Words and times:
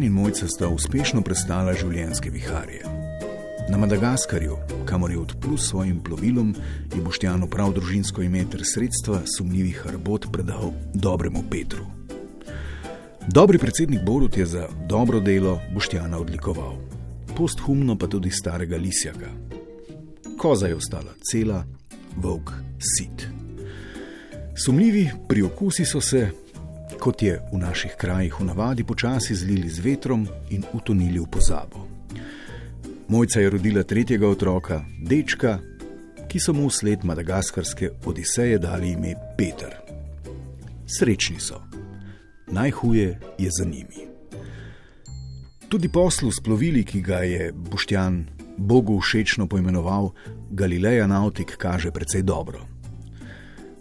Boštjan 0.00 0.16
in 0.16 0.22
Mojca 0.22 0.46
sta 0.48 0.68
uspešno 0.68 1.20
prestala 1.20 1.74
življenjske 1.76 2.30
viharje. 2.32 2.80
Na 3.68 3.76
Madagaskarju, 3.76 4.56
kamor 4.88 5.10
je 5.10 5.18
odplul 5.18 5.58
s 5.58 5.68
svojim 5.68 5.98
plovilom, 6.00 6.54
je 6.94 7.02
Boštjan 7.04 7.44
prav 7.50 7.74
družinsko 7.76 8.22
ime 8.22 8.46
ter 8.48 8.64
sredstva 8.64 9.20
sumljivih 9.28 9.82
arbot 9.92 10.30
predal 10.32 10.72
dobremu 10.94 11.42
Petru. 11.50 11.84
Dobri 13.28 13.58
predsednik 13.58 14.00
Borut 14.00 14.38
je 14.38 14.46
za 14.46 14.68
dobro 14.88 15.20
delo 15.20 15.60
Boštjana 15.74 16.18
odlikoval, 16.18 16.78
posthumno 17.36 17.98
pa 17.98 18.08
tudi 18.08 18.30
starega 18.30 18.80
Lisjaka. 18.80 19.28
Koza 20.38 20.66
je 20.66 20.80
ostala 20.80 21.12
cela, 21.20 21.64
volk 22.16 22.54
sit. 22.80 23.28
Sumljivi 24.56 25.10
priokusi 25.28 25.84
so 25.84 26.00
se, 26.00 26.30
kot 27.00 27.22
je 27.22 27.40
v 27.52 27.56
naših 27.58 27.96
krajih 27.96 28.40
v 28.40 28.44
navadi, 28.44 28.84
počasi 28.84 29.34
zlili 29.34 29.68
z 29.68 29.80
vetrom 29.80 30.28
in 30.52 30.64
utonili 30.72 31.18
v 31.18 31.26
pozabo. 31.32 31.88
Mojca 33.08 33.40
je 33.40 33.50
rodila 33.50 33.82
tretjega 33.82 34.28
otroka, 34.28 34.84
dečka, 35.00 35.58
ki 36.28 36.38
so 36.38 36.52
mu 36.52 36.70
sled 36.70 37.04
madagaskarske 37.04 37.90
odiseje 38.06 38.58
dali 38.58 38.92
ime 38.92 39.14
Peter. 39.38 39.80
Srečni 40.86 41.40
so, 41.40 41.62
najhuje 42.52 43.18
je 43.38 43.50
za 43.50 43.64
njimi. 43.64 44.06
Tudi 45.68 45.88
poslu 45.88 46.30
s 46.30 46.40
plovili, 46.42 46.84
ki 46.84 47.00
ga 47.00 47.24
je 47.24 47.52
Boštjan 47.52 48.26
Bogu 48.56 49.00
všečno 49.00 49.46
poimenoval 49.46 50.10
Galileja 50.50 51.06
Nautik, 51.06 51.56
kaže 51.56 51.90
precej 51.90 52.22
dobro. 52.22 52.79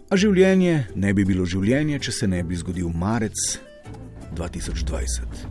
A 0.10 0.18
življenje 0.18 0.88
ne 0.98 1.12
bi 1.14 1.22
bilo 1.22 1.44
življenje, 1.46 2.00
če 2.02 2.12
se 2.12 2.28
ne 2.28 2.40
bi 2.42 2.58
zgodil 2.58 2.88
marec 2.90 3.38
2020 4.34 5.44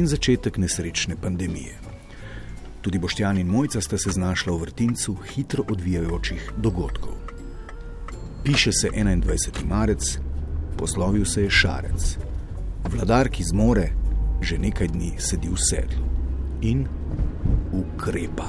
in 0.00 0.06
začetek 0.08 0.56
nesrečne 0.56 1.18
pandemije. 1.20 1.74
Tudi 2.80 2.96
Boštjan 2.96 3.42
in 3.42 3.50
Mojca 3.52 3.82
sta 3.84 3.98
se 4.00 4.14
znašla 4.16 4.54
v 4.54 4.62
vrtincu 4.62 5.18
hitro 5.34 5.66
odvijajočih 5.68 6.48
dogodkov. 6.56 7.12
Piše 8.40 8.72
se 8.72 8.88
21. 8.88 9.68
marec, 9.68 10.16
poslovil 10.80 11.28
se 11.28 11.44
je 11.44 11.50
Šarec. 11.50 12.16
Vladar, 12.88 13.28
ki 13.28 13.44
zmore, 13.52 13.90
že 14.40 14.56
nekaj 14.56 14.94
dni 14.96 15.12
sedi 15.20 15.52
v 15.52 15.60
sedlu 15.60 16.08
in 16.64 16.86
ukrepa. 17.76 18.48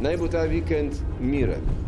Naj 0.00 0.16
bo 0.16 0.32
ta 0.32 0.48
vikend 0.48 0.96
miren. 1.20 1.81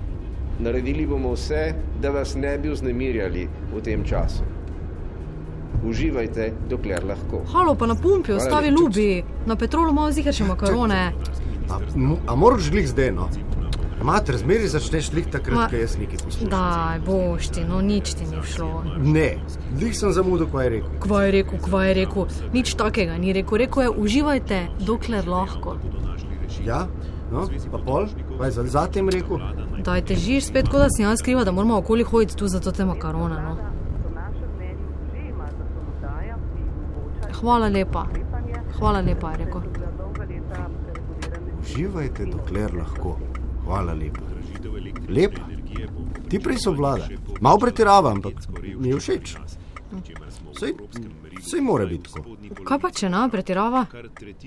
Naredili 0.59 1.07
bomo 1.07 1.33
vse, 1.33 1.75
da 2.03 2.11
vas 2.11 2.35
ne 2.35 2.59
bi 2.59 2.71
vznemirjali 2.71 3.49
v 3.75 3.81
tem 3.83 4.05
času. 4.05 4.43
Uživajte, 5.85 6.53
dokler 6.71 7.05
lahko. 7.05 7.43
Halo, 7.53 7.75
pa 7.75 7.87
na 7.87 7.95
pumpi, 7.95 8.33
ostavi 8.33 8.69
ljubi, 8.69 9.25
na 9.47 9.57
petrolu 9.57 9.93
malo 9.93 10.13
zihar 10.13 10.33
še 10.33 10.45
makarone. 10.45 11.13
A, 11.71 11.81
a 12.27 12.37
moraš 12.37 12.71
glih 12.71 12.89
zdaj, 12.89 13.13
no? 13.13 13.29
Mater, 14.05 14.37
zmeri 14.37 14.69
začneš 14.69 15.13
lih 15.13 15.27
Ma- 15.27 15.33
takrat, 15.33 15.71
ko 15.71 15.77
jaz 15.77 15.97
nekaj 15.97 16.19
poslušam. 16.25 16.49
Daj, 16.53 16.99
boš 17.07 17.49
ti, 17.57 17.63
no 17.65 17.81
nič 17.81 18.15
ti 18.15 18.27
ni 18.29 18.43
šlo. 18.45 18.83
Ne, 19.01 19.29
lih 19.81 19.97
sem 19.97 20.13
zamudil, 20.13 20.47
ko 20.53 20.61
je 20.61 20.73
rekel. 20.77 20.99
Kva 21.01 21.23
je 21.25 21.31
rekel, 21.39 21.59
kva 21.65 21.85
je 21.89 21.95
rekel, 21.95 22.27
nič 22.53 22.75
takega 22.77 23.17
ni 23.19 23.33
rekel. 23.33 23.59
Rekel 23.65 23.83
je, 23.87 23.95
uživajte, 24.05 24.59
dokler 24.85 25.29
lahko. 25.29 25.79
Ja, 26.65 26.85
no, 27.35 27.43
pa 27.71 27.79
pol, 27.81 28.07
pa 28.39 28.45
je 28.45 28.53
za- 28.53 28.65
zatem 28.69 29.09
rekel. 29.09 29.39
Daj 29.81 30.03
te 30.03 30.15
žiš 30.17 30.47
spet, 30.47 30.69
kot 30.69 30.81
da 30.81 30.89
si 30.89 31.03
jaz 31.03 31.19
skriva, 31.19 31.45
da 31.45 31.53
moramo 31.53 31.77
okoli 31.77 32.03
hoditi 32.05 32.37
tu 32.37 32.49
za 32.49 32.61
to 32.61 32.73
te 32.73 32.85
makarone. 32.85 33.37
No. 33.39 33.57
Hvala 37.35 37.69
lepa, 37.69 38.07
hvala 38.73 39.01
lepa, 39.01 39.31
je 39.31 39.37
rekel. 39.39 39.61
Uživajte, 41.61 42.27
dokler 42.27 42.75
lahko. 42.75 43.17
Hvala 43.65 43.93
lepa. 43.95 44.21
Lepa. 45.09 45.41
Ti 46.29 46.39
prej 46.39 46.59
so 46.59 46.73
vlada. 46.73 47.09
Mal 47.41 47.59
pretiravam, 47.59 48.17
ampak 48.17 48.35
mi 48.79 48.89
je 48.89 48.97
všeč. 48.97 49.37
Sej, 50.59 50.75
sej 51.43 51.61
mora 51.61 51.87
biti 51.87 52.13
tako. 52.13 52.37
Kaj 52.65 52.79
pa 52.79 52.91
če 52.91 53.09
na 53.11 53.25
pretirava? 53.29 53.85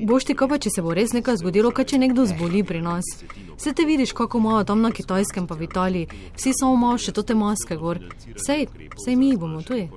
Boš 0.07 0.27
ti 0.29 0.35
kaj 0.37 0.47
pa, 0.47 0.59
če 0.63 0.71
se 0.75 0.83
bo 0.85 0.93
res 0.95 1.13
nekaj 1.15 1.39
zgodilo, 1.41 1.71
kaj 1.75 1.89
če 1.91 1.99
nekdo 2.01 2.25
zboli 2.29 2.63
pri 2.67 2.81
nas? 2.81 3.09
Vse 3.57 3.73
te 3.75 3.85
vidiš, 3.85 4.13
kako 4.17 4.39
imajo 4.39 4.63
tam 4.71 4.81
na 4.85 4.91
kitajskem, 4.95 5.47
pa 5.47 5.57
v 5.59 5.67
Italiji, 5.67 6.09
vsi 6.37 6.53
samo 6.55 6.77
imajo 6.79 7.01
še 7.07 7.15
te 7.17 7.35
maske 7.35 7.77
gor. 7.79 7.99
Sej, 8.35 8.67
sej 9.03 9.19
mi 9.19 9.31
jih 9.33 9.41
bomo 9.41 9.63
tudi. 9.65 9.89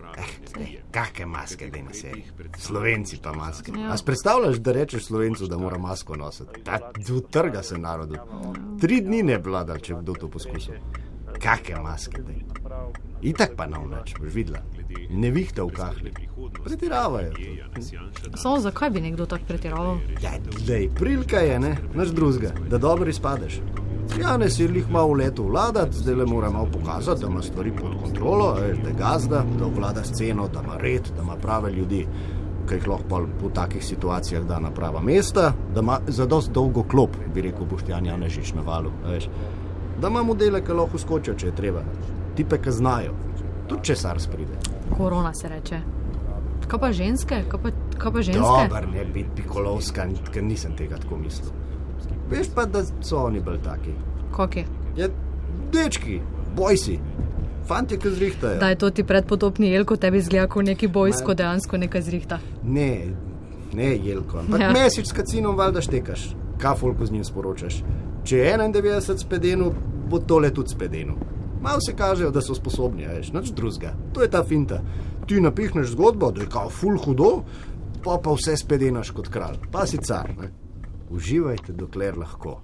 Kakšne 0.91 1.27
maske, 1.31 1.71
da 1.71 1.79
ima 1.79 1.95
se? 1.95 2.11
Slovenci 2.59 3.21
pa 3.23 3.33
maske. 3.37 3.73
Ja. 3.77 3.93
A 3.93 3.99
si 3.99 4.05
predstavljaš, 4.05 4.59
da 4.59 4.75
rečeš 4.75 5.07
slovencu, 5.07 5.47
da 5.47 5.59
mora 5.59 5.79
masko 5.79 6.17
nositi? 6.17 6.65
Ta 6.67 6.81
utrga 7.17 7.63
se 7.63 7.79
narodu. 7.79 8.19
Tri 8.81 9.01
dni 9.07 9.23
ne 9.31 9.39
vlada, 9.39 9.79
če 9.79 10.01
kdo 10.03 10.19
to 10.19 10.33
poskusil. 10.33 10.83
Kakšne 11.41 11.81
maske, 11.85 12.25
da 12.27 12.35
Itak 13.23 13.51
pa 13.57 13.67
na 13.67 13.79
noč, 13.79 14.15
boš 14.21 14.33
videla. 14.35 14.59
Ne 15.11 15.31
vihta 15.31 15.65
v 15.65 15.71
kahli. 15.77 16.13
Pretiravajo. 16.65 17.33
Samo 18.35 18.61
zakaj 18.61 18.91
bi 18.91 19.01
nekdo 19.01 19.27
tako 19.27 19.45
pretiraval? 19.49 19.99
Ja, 20.23 20.33
lej, 20.69 20.89
prilika 20.95 21.39
je, 21.39 21.59
ne, 21.61 21.77
naš 21.95 22.09
drugega, 22.09 22.53
da 22.71 22.79
dobro 22.79 23.11
izpadeš. 23.11 23.61
Janez 24.19 24.61
je 24.61 24.69
jih 24.75 24.91
malo 24.91 25.13
leto 25.13 25.43
vladati, 25.43 25.97
zdaj 25.97 26.15
le 26.15 26.27
mora 26.27 26.51
malo 26.51 26.69
pokazati, 26.73 27.21
da 27.21 27.27
ima 27.27 27.43
stvari 27.43 27.73
pod 27.73 28.03
kontrolo, 28.03 28.55
da 28.55 28.89
je 28.89 28.95
gazda, 28.99 29.45
da 29.59 29.67
vlada 29.77 30.05
sceno, 30.05 30.49
da 30.49 30.63
ima 30.65 30.77
red, 30.77 31.03
da 31.17 31.23
ima 31.23 31.37
prave 31.37 31.73
ljudi, 31.73 32.07
ki 32.69 32.75
jih 32.75 32.89
lahko 32.89 33.21
v 33.21 33.53
takih 33.55 33.85
situacijah 33.85 34.45
da 34.47 34.59
na 34.59 34.71
prava 34.71 35.01
mesta, 35.01 35.53
da 35.75 35.81
ima 35.81 36.01
za 36.07 36.27
dost 36.27 36.51
dolgo 36.51 36.83
klop, 36.83 37.17
bi 37.35 37.43
rekel 37.43 37.67
Boštjan 37.67 38.07
Janežič 38.07 38.53
na 38.53 38.63
valu. 38.63 38.91
veš. 39.07 39.29
Da 40.01 40.09
ima 40.09 40.23
modele, 40.23 40.65
ki 40.65 40.73
lahko 40.73 40.99
skočijo, 40.99 41.35
če 41.35 41.47
je 41.47 41.57
treba, 41.57 41.83
tipe, 42.41 42.59
ki 42.59 42.73
znajo, 42.73 43.13
tudi 43.69 43.85
če 43.85 43.97
sars 43.97 44.27
pride. 44.27 44.57
Korona 44.91 45.35
se 45.35 45.49
reče. 45.49 45.81
Kaj 46.67 46.81
pa 46.81 46.93
ženske? 46.93 47.43
Kaj 47.49 47.63
pa, 47.63 47.71
kaj 47.99 48.13
pa 48.13 48.23
ženske? 48.23 48.43
Dobar, 48.43 48.87
ne 48.89 49.05
biti 49.05 49.31
pikolovska, 49.37 50.05
ker 50.31 50.43
nisem 50.43 50.77
tega 50.79 50.99
tako 50.99 51.19
mislil. 51.19 51.51
Veš 52.31 52.53
pa, 52.55 52.65
da 52.65 52.85
so 53.03 53.25
oni 53.27 53.41
bolj 53.41 53.59
taki. 53.65 53.95
Kaki? 54.37 54.65
Ja, 54.97 55.09
dečki, 55.73 56.21
boj 56.57 56.79
si, 56.79 56.99
fanti, 57.67 57.99
ki 57.99 58.11
zrihtajajo. 58.11 58.61
Da 58.61 58.69
je 58.71 58.79
to 58.79 58.91
ti 58.91 59.05
predpotopni 59.05 59.73
jelko, 59.73 59.97
tebi 59.97 60.23
zgleda 60.23 60.47
kot 60.49 60.65
neki 60.65 60.89
bojsko 60.89 61.35
dejansko 61.35 61.77
nekaj 61.79 62.03
zrihta. 62.03 62.39
Ne, 62.63 62.93
ne, 63.73 63.91
Jelko. 63.99 64.39
Ampak 64.39 64.61
Ja. 64.61 64.71
mesec 64.73 65.09
s 65.09 65.13
kacinom 65.13 65.59
valjda 65.59 65.81
štekaš, 65.81 66.29
kafolko 66.59 67.07
z 67.07 67.19
njim 67.19 67.25
sporočaš. 67.25 67.83
Če 68.25 68.39
je 68.39 68.57
91 68.59 69.19
spedenu, 69.19 69.73
bo 70.11 70.19
tole 70.19 70.51
tudi 70.55 70.71
spedenu. 70.71 71.19
Malo 71.61 71.81
se 71.81 71.97
kažejo, 71.97 72.31
da 72.31 72.41
so 72.41 72.55
sposobni, 72.55 73.07
veš, 73.07 73.33
nič 73.33 73.53
drugega. 73.53 73.93
To 74.15 74.23
je 74.23 74.31
ta 74.31 74.45
finta. 74.45 74.81
Ti 75.27 75.41
napihneš 75.41 75.93
zgodbo, 75.93 76.31
da 76.33 76.43
je 76.43 76.49
kao 76.49 76.71
ful 76.71 76.97
hudo, 76.99 77.43
pa 78.05 78.17
pa 78.23 78.33
vse 78.33 78.57
spedenaš 78.57 79.11
kot 79.11 79.29
kralj, 79.29 79.59
pa 79.73 79.87
si 79.87 79.99
car. 79.99 80.33
Ne? 80.41 80.51
Uživajte, 81.11 81.73
dokler 81.73 82.19
lahko. 82.19 82.61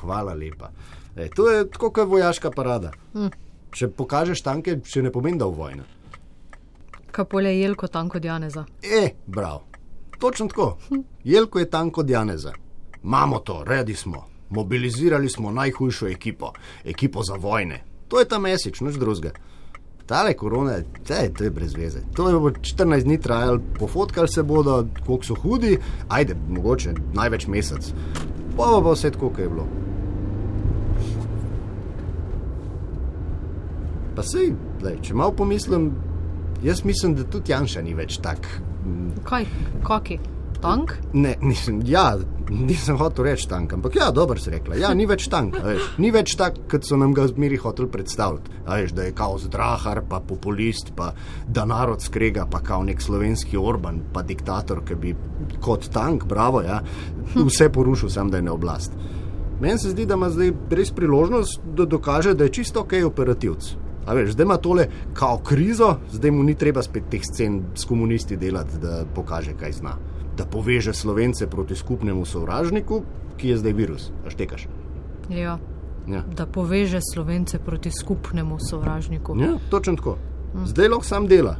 Hvala 0.00 0.34
lepa. 0.34 0.70
E, 1.16 1.28
to 1.28 1.50
je 1.50 1.70
tako, 1.70 1.90
kot 1.90 2.02
je 2.02 2.06
vojaška 2.06 2.50
parada. 2.50 2.92
Hm. 3.12 3.28
Če 3.70 3.90
pokažeš 3.92 4.42
tanke, 4.42 4.78
še 4.84 5.02
ne 5.02 5.12
pomeni, 5.12 5.38
da 5.38 5.46
v 5.46 5.58
vojni. 5.58 5.84
Kaj 7.12 7.26
polje 7.28 7.52
jelko 7.58 7.88
tanko 7.92 8.20
Janeza. 8.22 8.64
E, 8.82 9.10
prav. 9.34 9.60
Točno 10.18 10.48
tako. 10.48 10.78
Jelko 11.24 11.58
je 11.58 11.70
tam 11.70 11.90
kot 11.90 12.10
Janeza. 12.10 12.52
Imamo 13.02 13.38
to, 13.38 13.64
redi 13.66 13.94
smo. 13.94 14.24
Mobilizirali 14.50 15.28
smo 15.28 15.50
najhujšo 15.50 16.08
ekipo, 16.08 16.52
ekipo 16.84 17.22
za 17.22 17.34
vojne. 17.34 17.82
To 18.08 18.18
je 18.20 18.28
ta 18.28 18.38
mesec, 18.38 18.80
noč 18.80 18.96
drugega. 18.96 19.34
Tale 20.08 20.32
korona, 20.34 20.78
te, 21.04 21.28
to 21.36 21.44
je 21.44 21.50
brez 21.52 21.74
veze. 21.76 22.00
To 22.16 22.28
je 22.28 22.38
bo 22.40 22.50
14 22.50 23.04
dni 23.04 23.18
trajalo, 23.20 23.60
pofotkali 23.78 24.28
se 24.28 24.42
bodo, 24.42 24.86
koliko 25.06 25.24
so 25.24 25.34
hudi, 25.34 25.74
ajde, 26.08 26.36
mogoče 26.48 26.94
največ 27.14 27.46
mesec. 27.46 27.90
Pa 28.56 28.70
bo 28.72 28.80
pa 28.82 28.94
vse 28.96 29.10
tako, 29.10 29.28
kot 29.28 29.44
je 29.44 29.48
bilo. 29.48 29.66
Pa 34.16 34.24
sej, 34.26 34.54
lej, 34.82 34.96
če 35.04 35.14
malo 35.14 35.36
pomislim, 35.36 35.92
jaz 36.64 36.82
mislim, 36.88 37.14
da 37.14 37.28
tudi 37.28 37.52
Janša 37.52 37.84
ni 37.84 37.94
več 37.94 38.16
tak. 38.24 38.48
mm, 38.86 39.20
Kaj? 39.28 39.46
Kaki? 39.86 40.18
Tank? 40.62 40.96
Ne, 41.12 41.36
nisem, 41.42 41.82
ja, 41.86 42.16
nisem 42.68 42.96
hotel 42.96 43.24
reči 43.24 43.48
tank, 43.48 43.72
ampak 43.72 43.96
ja, 43.96 44.10
dobro 44.14 44.38
si 44.40 44.50
rekla. 44.50 44.76
Ja, 44.80 44.92
ni 44.96 45.06
več 45.08 45.28
tank, 45.30 45.58
veš, 45.64 45.90
ni 46.02 46.10
več 46.14 46.34
tak, 46.38 46.60
kot 46.70 46.86
so 46.86 46.98
nam 47.00 47.14
ga 47.16 47.26
zmeri 47.30 47.58
hoteli 47.60 47.90
predstavljati. 47.92 48.62
Veš, 48.68 48.94
da 48.96 49.08
je 49.08 49.14
kao 49.16 49.38
zdrahar, 49.42 50.02
pa 50.08 50.20
populist, 50.24 50.92
pa 50.96 51.12
da 51.46 51.66
narod 51.68 52.04
skrega, 52.04 52.46
pa 52.50 52.62
kao 52.64 52.84
nek 52.86 53.02
slovenski 53.04 53.58
Orban, 53.60 54.00
pa 54.12 54.22
diktator, 54.26 54.82
ki 54.86 54.98
bi 54.98 55.14
kot 55.64 55.90
tank, 55.92 56.24
bravo, 56.28 56.62
ja, 56.64 56.80
vse 57.34 57.70
porušil, 57.72 58.12
sam 58.12 58.30
da 58.30 58.40
je 58.40 58.48
na 58.48 58.54
oblast. 58.56 58.96
Meni 59.60 59.78
se 59.78 59.90
zdi, 59.90 60.06
da 60.06 60.14
ima 60.14 60.30
zdaj 60.30 60.52
res 60.70 60.92
priložnost, 60.94 61.64
da 61.74 61.84
dokaže, 61.84 62.34
da 62.38 62.46
je 62.46 62.54
čisto 62.60 62.84
ok 62.84 63.00
operativc. 63.06 63.72
A 64.08 64.14
veš, 64.14 64.30
zdaj 64.32 64.46
ima 64.46 64.56
tole 64.56 64.86
kao 65.14 65.40
krizo, 65.44 65.96
zdaj 66.12 66.30
mu 66.30 66.42
ni 66.46 66.54
treba 66.54 66.82
spet 66.82 67.10
teh 67.10 67.24
scen 67.26 67.60
s 67.74 67.84
komunisti 67.84 68.36
delati, 68.36 68.78
da 68.80 69.02
pokaže, 69.14 69.52
kaj 69.58 69.72
zna. 69.82 69.96
Da 70.38 70.46
poveže 70.46 70.94
slovence 70.94 71.46
proti 71.46 71.76
skupnemu 71.76 72.24
sovražniku, 72.24 73.02
ki 73.36 73.48
je 73.48 73.56
zdaj 73.58 73.72
virus. 73.72 74.10
Aštekaš. 74.26 74.68
Ja. 75.30 75.58
Ja. 76.08 76.22
Da 76.36 76.46
poveže 76.46 77.00
slovence 77.12 77.58
proti 77.58 77.90
skupnemu 77.90 78.58
sovražniku. 78.70 79.36
Ja, 79.40 79.58
točno 79.70 79.96
tako. 79.96 80.16
Zdaj 80.64 80.88
lahko 80.88 81.04
sam 81.04 81.26
dela. 81.26 81.56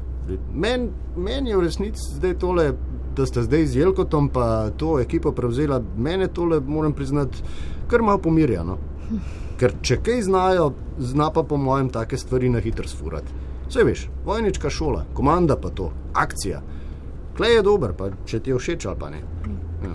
Meni 0.55 0.89
men 1.17 1.47
je 1.47 1.57
v 1.57 1.61
resnici 1.61 2.15
zdaj 2.15 2.39
tole, 2.39 2.73
da 3.17 3.27
ste 3.27 3.43
zdaj 3.43 3.67
z 3.67 3.77
Jelkotom 3.77 4.29
pa 4.29 4.71
to 4.77 5.01
ekipo 5.01 5.33
prevzela, 5.33 5.83
mene 5.97 6.29
tole, 6.29 6.61
moram 6.61 6.93
priznati, 6.93 7.43
kar 7.89 8.03
malo 8.03 8.19
pomirja. 8.19 8.65
No? 8.65 8.79
Ker 9.59 9.75
če 9.83 9.97
kaj 10.07 10.23
znajo, 10.23 10.73
zna 10.99 11.33
pa 11.35 11.43
po 11.43 11.57
mojem 11.57 11.89
take 11.91 12.17
stvari 12.17 12.49
na 12.49 12.61
hitro 12.63 12.89
sfurati. 12.89 13.35
Vse 13.69 13.85
veš, 13.85 14.05
vojnička 14.25 14.71
šola, 14.71 15.05
komanda 15.15 15.57
pa 15.57 15.69
to, 15.69 15.91
akcija. 16.15 16.63
Klej 17.39 17.61
je 17.61 17.63
dober, 17.63 17.93
pa 17.95 18.11
če 18.27 18.41
ti 18.43 18.51
je 18.51 18.59
všeč 18.59 18.87
ali 18.91 18.99
pa 18.99 19.11
ne. 19.15 19.23
Ja. 19.85 19.95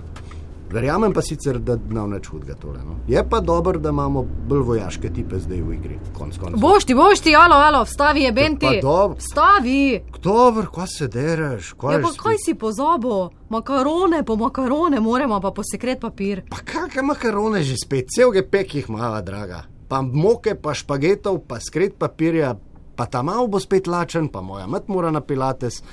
Verjamem 0.74 1.12
pa 1.14 1.22
sicer, 1.22 1.58
da 1.62 1.76
nam 1.92 2.10
neč 2.10 2.26
hudega 2.32 2.56
tole. 2.58 2.80
No. 2.82 2.96
Je 3.06 3.20
pa 3.30 3.38
dobro, 3.44 3.78
da 3.78 3.92
imamo 3.92 4.24
bolj 4.48 4.62
vojaške 4.70 5.10
tipe 5.12 5.38
zdaj 5.38 5.60
v 5.62 5.74
igri. 5.76 5.98
Konc 6.16 6.38
koncev. 6.40 6.58
Bošti, 6.58 6.96
bošti, 6.98 7.34
alo, 7.36 7.58
alo, 7.62 7.84
vstavi 7.84 8.24
je 8.24 8.32
Benti. 8.32 8.72
dobro. 8.82 9.18
Vstavi. 9.20 10.02
Kdo 10.16 10.50
vr, 10.56 10.66
ko 10.72 10.86
se 10.86 11.06
dereš? 11.08 11.74
Ja, 11.78 12.00
pa 12.02 12.10
kaj 12.16 12.40
si 12.42 12.56
pozabil? 12.58 13.28
Makarone, 13.54 14.24
po 14.24 14.36
makarone, 14.40 15.00
moramo 15.00 15.38
pa 15.40 15.52
po 15.52 15.62
sekret 15.62 16.00
papir. 16.00 16.42
Pa 16.50 16.64
kakšne 16.64 17.04
makarone 17.06 17.62
že 17.62 17.76
spet, 17.78 18.10
cel 18.10 18.32
gepek 18.32 18.74
jih 18.74 18.88
mala, 18.90 19.20
draga. 19.22 19.68
Pa 19.88 20.02
moke, 20.02 20.56
pa 20.56 20.74
špagetov, 20.74 21.44
pa 21.46 21.60
skret 21.60 22.00
papirja, 22.00 22.56
pa 22.96 23.06
ta 23.06 23.22
mal 23.22 23.46
bo 23.46 23.60
spet 23.60 23.86
lačen, 23.86 24.32
pa 24.32 24.40
moja 24.40 24.66
mat 24.66 24.88
mora 24.88 25.12
na 25.12 25.20
pilates. 25.20 25.84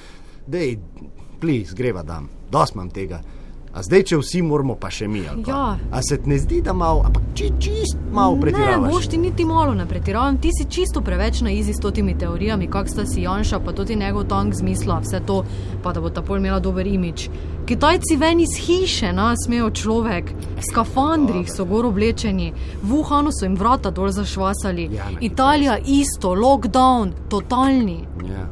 Dej, 0.48 0.80
plis, 1.42 1.74
greva 1.74 2.04
dam, 2.04 2.30
dos 2.52 2.72
imam 2.76 2.90
tega. 2.90 3.22
A 3.72 3.80
zdaj, 3.80 4.02
če 4.04 4.18
vsi 4.20 4.42
moramo, 4.44 4.74
pa 4.76 4.90
še 4.92 5.06
mi. 5.08 5.22
Ja. 5.48 5.78
A 5.92 6.00
se 6.04 6.18
ti 6.20 6.28
ne 6.28 6.36
zdi, 6.36 6.58
da 6.62 6.74
malo, 6.76 7.06
ampak 7.08 7.24
či, 7.34 7.46
čist 7.58 7.96
malo 8.12 8.36
Ne, 8.36 8.42
pretiravaš? 8.42 8.92
boš 8.92 9.08
ti 9.08 9.18
niti 9.18 9.46
malo 9.48 9.72
ne 9.74 9.86
pretiravam, 9.88 10.36
ti 10.38 10.52
si 10.52 10.66
čisto 10.68 11.00
preveč 11.02 11.40
na 11.42 11.54
izi 11.56 11.72
s 11.72 11.80
totimi 11.80 12.18
teorijami, 12.18 12.68
kak 12.68 12.90
sta 12.92 13.06
si 13.08 13.24
Janša, 13.24 13.62
pa 13.64 13.72
tudi 13.72 13.96
njegov 13.96 14.28
tank 14.28 14.54
zmisla, 14.54 15.00
vse 15.00 15.22
to, 15.26 15.46
pa 15.84 15.94
da 15.96 16.04
bo 16.04 16.12
ta 16.12 16.20
pol 16.22 16.42
imela 16.44 16.60
dober 16.60 16.84
imič. 16.88 17.30
Kitajci 17.66 18.18
ven 18.20 18.44
iz 18.44 18.58
hiše, 18.60 19.14
nas 19.16 19.48
smejo 19.48 19.70
človek, 19.72 20.34
v 20.60 20.68
skafandrih 20.68 21.48
so 21.48 21.64
gor 21.66 21.88
oblečeni, 21.88 22.52
v 22.84 22.92
Wuhanu 22.92 23.32
so 23.32 23.48
jim 23.48 23.56
vrata 23.56 23.88
dol 23.92 24.12
zašvasali, 24.12 24.90
Ja, 24.92 25.08
Italija 25.22 25.78
isto, 25.80 26.36
lockdown, 26.36 27.14
totalni. 27.32 28.02
Ja. 28.28 28.50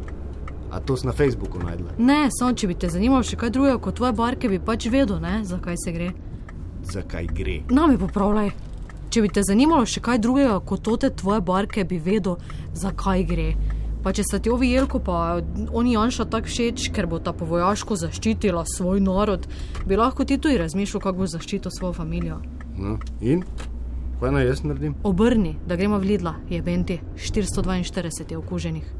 A 0.71 0.79
to 0.79 0.97
si 0.97 1.07
na 1.07 1.13
Facebooku 1.13 1.59
najdla? 1.59 1.97
Ne, 1.97 2.27
samo 2.31 2.53
če 2.53 2.67
bi 2.69 2.75
te 2.77 2.89
zanimalo 2.93 3.25
še 3.25 3.39
kaj 3.39 3.53
drugega 3.55 3.79
kot 3.81 3.97
tvoje 3.97 4.13
barke, 4.13 4.49
bi 4.49 4.59
pač 4.61 4.85
vedel, 4.93 5.17
ne, 5.23 5.39
zakaj 5.45 5.77
se 5.81 5.93
gre. 5.95 6.09
Zakaj 6.89 7.29
gre? 7.33 7.55
Nami 7.73 7.97
popravljaj. 7.97 8.53
Če 9.09 9.23
bi 9.25 9.31
te 9.33 9.41
zanimalo 9.41 9.87
še 9.89 10.03
kaj 10.05 10.21
drugega 10.21 10.59
kot 10.61 10.83
tote 10.85 11.09
tvoje 11.09 11.41
barke, 11.41 11.85
bi 11.89 11.97
vedel, 11.97 12.37
zakaj 12.77 13.25
gre. 13.25 13.49
Pa 14.03 14.13
če 14.15 14.23
se 14.23 14.37
ti 14.39 14.51
ovi 14.53 14.69
jelko, 14.71 15.01
pa 15.03 15.41
oni 15.75 15.97
Janša 15.97 16.29
tako 16.31 16.47
všeč, 16.47 16.85
ker 16.95 17.09
bo 17.09 17.17
ta 17.19 17.33
po 17.35 17.49
vojaško 17.49 17.97
zaščitila 17.99 18.63
svoj 18.69 19.01
narod, 19.03 19.49
bi 19.89 19.97
lahko 19.99 20.23
ti 20.23 20.37
tudi 20.37 20.61
razmišljal, 20.61 21.03
kako 21.03 21.25
bo 21.25 21.33
zaščitil 21.33 21.73
svojo 21.73 21.97
družino. 22.05 22.39
No, 22.79 22.95
in? 23.19 23.43
Kaj 24.21 24.31
naj 24.35 24.47
jaz 24.47 24.63
naredim? 24.63 24.95
Obrni, 25.03 25.57
da 25.67 25.75
gremo 25.79 25.99
v 25.99 26.13
Lidla, 26.13 26.37
je 26.51 26.61
Benti, 26.63 26.99
442 27.17 28.31
je 28.31 28.37
okuženih. 28.37 28.98